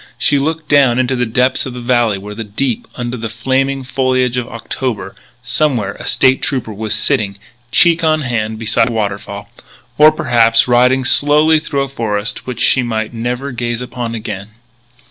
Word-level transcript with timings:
She 0.17 0.39
looked 0.39 0.67
down 0.67 0.97
into 0.97 1.15
the 1.15 1.27
depths 1.27 1.67
of 1.67 1.73
the 1.73 1.79
valley 1.79 2.17
where 2.17 2.33
deep 2.33 2.87
under 2.95 3.17
the 3.17 3.29
flaming 3.29 3.83
foliage 3.83 4.35
of 4.35 4.47
October, 4.47 5.15
somewhere, 5.43 5.91
a 5.99 6.07
State 6.07 6.41
Trooper 6.41 6.73
was 6.73 6.95
sitting, 6.95 7.37
cheek 7.71 8.03
on 8.03 8.21
hand, 8.21 8.57
beside 8.57 8.89
a 8.89 8.93
waterfall 8.93 9.51
or, 9.99 10.11
perhaps, 10.11 10.67
riding 10.67 11.05
slowly 11.05 11.59
through 11.59 11.83
a 11.83 11.87
forest 11.87 12.47
which 12.47 12.61
she 12.61 12.81
might 12.81 13.13
never 13.13 13.51
gaze 13.51 13.79
upon 13.79 14.15
again. 14.15 14.47